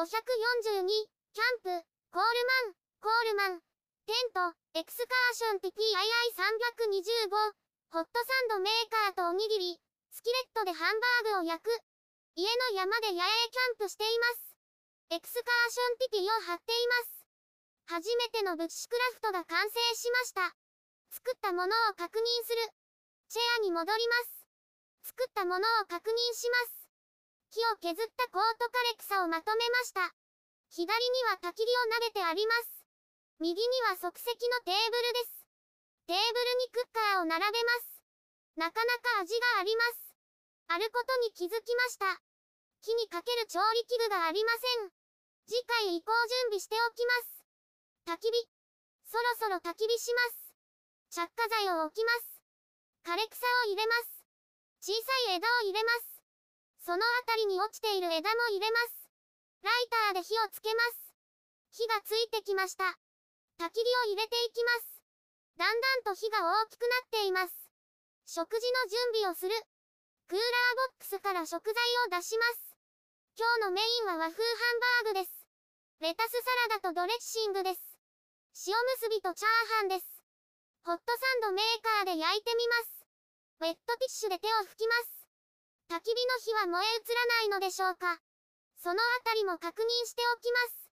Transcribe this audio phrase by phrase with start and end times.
[0.00, 1.68] 542、キャンプ、
[2.08, 3.60] コールマン、コールマン、
[4.08, 7.28] テント、エクスカーション TPII325、
[7.92, 9.76] ホットサンドメーカーとおにぎり、
[10.08, 11.68] スキレットでハンバーグを焼く。
[12.32, 14.56] 家の山で野営キャンプしています。
[15.12, 18.00] エクスカーションティピを張っています。
[18.00, 20.56] 初めてのブッシュクラフトが完成しました。
[21.12, 22.72] 作ったものを確認する。
[23.28, 25.12] チェアに戻ります。
[25.12, 26.80] 作ったものを確認します。
[27.52, 29.19] 木を削ったコート枯れ草をまとめました。
[30.80, 32.88] 左には焚き火を投げてあります。
[33.36, 35.44] 右には即席のテーブルです。
[36.08, 38.00] テーブルにクッカーを並べます。
[38.56, 40.16] なかなか味があります。
[40.72, 42.16] あることに気づきました。
[42.80, 44.88] 火にかける調理器具がありません。
[45.44, 46.08] 次回移行
[46.48, 48.16] 準備しておきます。
[48.16, 48.48] 焚き火。
[49.04, 51.28] そろそろ焚き火します。
[51.28, 52.40] 着火剤を置きます。
[53.04, 54.24] 枯れ草を入れます。
[54.80, 56.24] 小さい枝を入れます。
[56.88, 59.09] その辺りに落ちている枝も入れます。
[59.62, 61.12] ライターで火をつけます。
[61.70, 62.84] 火がついてきました。
[63.58, 65.02] 焚き火を入れていきます。
[65.56, 67.52] だんだんと火が大きくなっています。
[68.24, 69.52] 食事の準備をする。
[70.28, 72.76] クーラーボックスから食材を出します。
[73.36, 75.46] 今日のメインは和風ハンバーグです。
[76.00, 76.38] レタスサ
[76.72, 77.80] ラダとドレッシングです。
[78.66, 80.06] 塩むすびとチャーハンです。
[80.84, 83.04] ホットサンドメーカーで焼いてみます。
[83.60, 85.20] ウェットティッシュで手を拭きます。
[85.90, 88.20] 焚き火の火は燃え移らないのでしょうか
[88.80, 90.88] そのあたりも確認しておきます。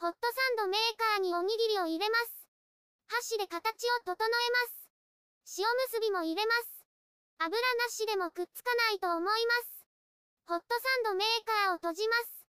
[0.00, 2.48] ホットサンドメーカーにおにぎりを入れます。
[3.08, 5.60] 箸で形を整えます。
[5.60, 6.84] 塩むすびも入れます。
[7.38, 9.84] 油なしでもくっつかないと思います。
[10.48, 10.64] ホット
[11.04, 12.46] サンドメーカーを閉じます。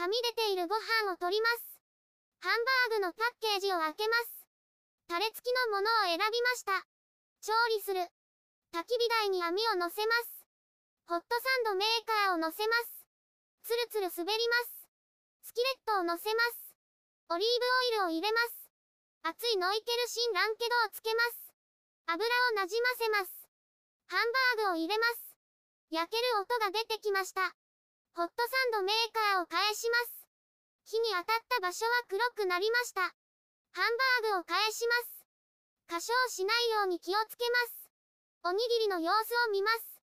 [0.00, 1.76] はみ出ているご飯を取ります。
[2.40, 4.48] ハンバーグのパッケージを開けます。
[5.08, 6.72] タレ付きのものを選びました。
[7.44, 8.00] 調理する。
[8.72, 10.48] 焚き火台に網を乗せます。
[11.06, 13.05] ホットサンドメーカーを乗せます。
[13.66, 14.86] つるつる滑ります。
[15.42, 16.78] スキレットを乗せます。
[17.30, 17.48] オリー
[17.98, 18.70] ブオイルを入れます。
[19.26, 21.50] 熱いノイケルシンランケドをつけます。
[22.06, 23.50] 油をなじませます。
[24.06, 24.30] ハン
[24.62, 25.34] バーグを入れます。
[25.90, 27.42] 焼ける音が出てきました。
[28.14, 30.30] ホットサンドメーカーを返します。
[30.86, 33.02] 火に当たった場所は黒くなりました。
[33.02, 35.26] ハンバーグを返します。
[35.90, 37.90] 過小しないように気をつけます。
[38.44, 39.98] おにぎりの様子を見ます。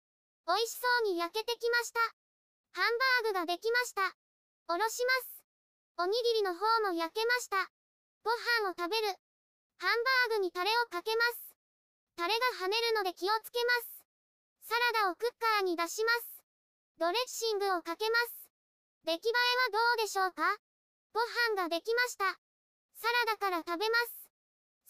[0.47, 2.28] 美味しそうに焼けてきました。
[2.79, 2.95] ハン
[3.27, 4.15] バーグができました。
[4.71, 5.43] おろします。
[5.99, 7.67] おにぎりの方も焼けました。
[8.23, 8.31] ご
[8.63, 9.19] 飯を食べる。
[9.83, 9.99] ハン
[10.31, 11.59] バーグにタレをかけます。
[12.15, 14.71] タレが跳ねるので気をつけます。
[14.71, 16.39] サラダをクッカーに出します。
[17.03, 18.47] ドレッシングをかけます。
[19.11, 19.35] 出来栄え
[19.75, 20.47] はどうでしょうか？
[21.11, 21.19] ご
[21.51, 22.31] 飯ができました。
[22.31, 24.31] サラダから食べます。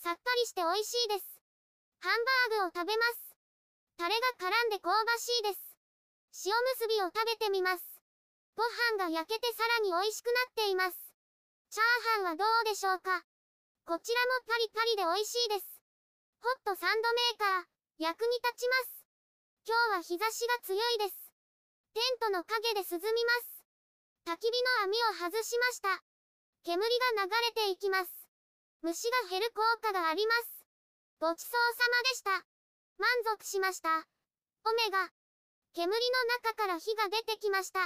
[0.04, 1.41] さっぱりして美味しいです。
[2.04, 2.21] ハン
[2.53, 3.32] バーグを食べます。
[3.97, 5.68] タレが絡んで香ばしいです。
[6.47, 7.84] 塩むすびを食べてみます。
[8.55, 8.62] ご
[8.97, 10.99] 飯が焼けてさらに美味しくなっています。
[11.71, 13.22] チャーハンはどうでしょうか？
[13.84, 15.81] こちらもパリパリで美味しいです。
[16.41, 17.65] ホットサンドメーカー、
[17.99, 19.05] 役に立ちます。
[19.66, 21.33] 今日は日差しが強いです。
[21.94, 23.65] テントの陰で涼みます。
[24.27, 26.03] 焚き火の網を外しました。
[26.65, 26.83] 煙
[27.16, 28.10] が流れていきます。
[28.83, 30.65] 虫が減る効果があります。
[31.19, 32.31] ごちそうさまでした。
[32.99, 34.06] 満足しました。
[34.65, 35.10] オメガ。
[35.75, 37.81] 煙の中から火が出てきました。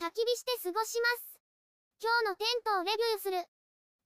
[0.00, 1.40] 焚き火して過ごします。
[2.02, 3.38] 今日のテントをレビューする。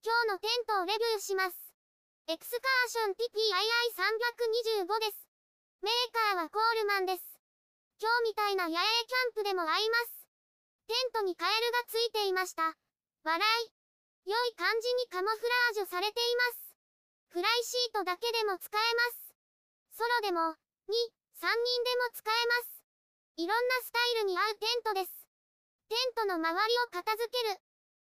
[0.05, 1.57] 今日のテントをレビューします。
[2.27, 3.17] エクスカーション
[4.85, 5.27] TPII325 です。
[5.81, 7.23] メーカーはコールマンです。
[7.99, 10.19] 今日みたいな野営キャンプでも合います。
[10.87, 12.77] テントにカエルがついていました。
[13.23, 13.73] 笑い。
[14.29, 16.75] 良い感じにカモフラージュされています。
[17.29, 19.97] フライシートだけでも使えます。
[19.97, 22.78] ソロでも、2、3人でも使えます。
[23.39, 25.15] いろんなスタイルに合うテントです。
[25.87, 27.55] テントの周りを片付ける。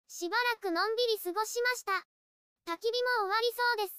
[0.05, 2.05] しばらくのんびり過ごしました。
[2.69, 3.97] 焚き火も終わりそうです。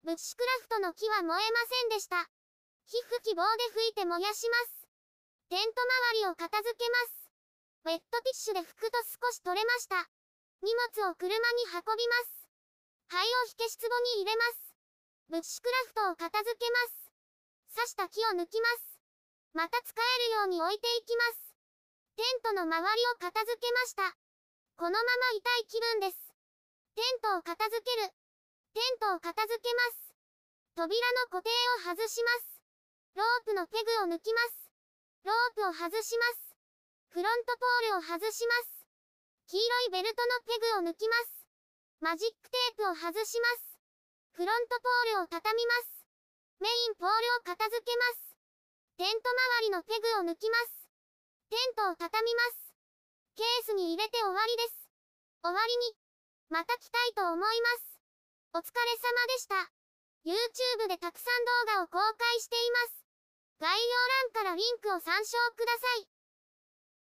[0.00, 2.24] ブッシュクラフトの木は燃えませんでした。
[2.88, 4.88] 火吹き棒で吹いて燃やします。
[5.52, 5.84] テント
[6.16, 7.28] 周りを片付けます。
[7.84, 10.08] ウェットティッシュで拭くと少し取れました。
[10.64, 12.48] 荷物を車に運びます。
[13.12, 14.72] 灰を引け室壺に入れます。
[15.28, 17.76] ブッシュクラフトを片付けます。
[17.76, 18.91] 刺した木を抜きます。
[19.52, 21.52] また使えるように置いていきます。
[22.16, 24.16] テントの周りを片付けました。
[24.76, 26.32] このままいたい気分です。
[26.96, 28.08] テントを片付ける。
[28.72, 30.14] テントを片付けます。
[30.74, 32.64] 扉の固定を外します。
[33.14, 34.72] ロープのペグを抜きます。
[35.24, 36.56] ロープを外します。
[37.12, 38.88] フロントポールを外します。
[39.48, 41.44] 黄色いベルトのペグを抜きます。
[42.00, 43.76] マジックテープを外します。
[44.32, 46.08] フロントポールを畳みます。
[46.60, 48.31] メインポールを片付けます。
[49.02, 50.86] テント周りのペグを抜きます。
[51.50, 52.70] テントを畳みます。
[53.34, 54.78] ケースに入れて終わりです。
[55.42, 55.98] 終わりに、
[56.54, 57.98] また来たいと思います。
[58.54, 59.58] お疲れ様でした。
[60.22, 63.02] YouTube でたくさん動画を公開しています。
[63.58, 63.90] 概要
[64.38, 66.11] 欄からリンクを参照ください。